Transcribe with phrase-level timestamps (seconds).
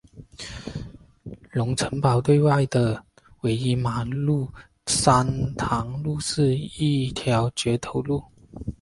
[1.51, 3.05] 龙成堡对外的
[3.41, 4.51] 唯一马路
[4.87, 8.23] 山塘路是一条掘头路。